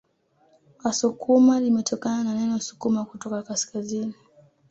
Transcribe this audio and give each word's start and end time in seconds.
Wasukuma 0.83 1.59
limetokana 1.59 2.23
na 2.23 2.33
neno 2.33 2.59
sukuma 2.59 3.05
kutoka 3.05 3.43
kaskazini 3.43 4.13